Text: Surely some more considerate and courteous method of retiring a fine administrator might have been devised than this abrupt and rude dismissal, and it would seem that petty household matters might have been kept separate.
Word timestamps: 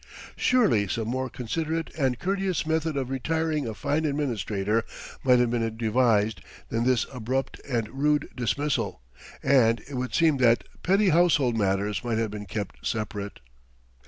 Surely 0.35 0.87
some 0.87 1.07
more 1.07 1.29
considerate 1.29 1.91
and 1.95 2.17
courteous 2.17 2.65
method 2.65 2.97
of 2.97 3.11
retiring 3.11 3.67
a 3.67 3.75
fine 3.75 4.03
administrator 4.03 4.83
might 5.23 5.37
have 5.37 5.51
been 5.51 5.77
devised 5.77 6.41
than 6.69 6.85
this 6.85 7.05
abrupt 7.13 7.61
and 7.69 7.87
rude 7.87 8.27
dismissal, 8.35 9.03
and 9.43 9.79
it 9.87 9.93
would 9.93 10.15
seem 10.15 10.37
that 10.37 10.63
petty 10.81 11.09
household 11.09 11.55
matters 11.55 12.03
might 12.03 12.17
have 12.17 12.31
been 12.31 12.47
kept 12.47 12.83
separate. 12.83 13.41